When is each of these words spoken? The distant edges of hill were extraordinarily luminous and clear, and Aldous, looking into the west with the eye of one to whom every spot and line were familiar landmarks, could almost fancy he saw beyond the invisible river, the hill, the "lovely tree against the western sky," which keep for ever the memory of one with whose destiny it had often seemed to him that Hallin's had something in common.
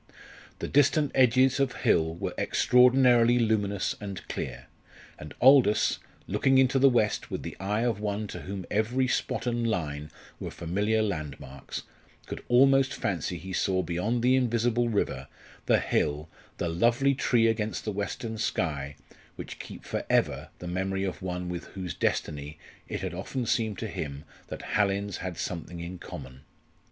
The 0.57 0.67
distant 0.67 1.11
edges 1.13 1.59
of 1.59 1.73
hill 1.73 2.15
were 2.15 2.33
extraordinarily 2.35 3.37
luminous 3.37 3.95
and 4.01 4.27
clear, 4.27 4.65
and 5.19 5.31
Aldous, 5.39 5.99
looking 6.25 6.57
into 6.57 6.79
the 6.79 6.89
west 6.89 7.29
with 7.29 7.43
the 7.43 7.55
eye 7.59 7.81
of 7.81 7.99
one 7.99 8.25
to 8.29 8.39
whom 8.41 8.65
every 8.71 9.07
spot 9.07 9.45
and 9.45 9.67
line 9.69 10.09
were 10.39 10.49
familiar 10.49 11.03
landmarks, 11.03 11.83
could 12.25 12.43
almost 12.47 12.95
fancy 12.95 13.37
he 13.37 13.53
saw 13.53 13.83
beyond 13.83 14.23
the 14.23 14.35
invisible 14.35 14.89
river, 14.89 15.27
the 15.67 15.79
hill, 15.79 16.27
the 16.57 16.67
"lovely 16.67 17.13
tree 17.13 17.45
against 17.45 17.85
the 17.85 17.91
western 17.91 18.39
sky," 18.39 18.95
which 19.35 19.59
keep 19.59 19.83
for 19.85 20.03
ever 20.09 20.49
the 20.57 20.67
memory 20.67 21.03
of 21.03 21.21
one 21.21 21.47
with 21.47 21.65
whose 21.75 21.93
destiny 21.93 22.57
it 22.87 23.01
had 23.01 23.13
often 23.13 23.45
seemed 23.45 23.77
to 23.77 23.87
him 23.87 24.23
that 24.47 24.63
Hallin's 24.73 25.17
had 25.17 25.37
something 25.37 25.79
in 25.79 25.99
common. 25.99 26.41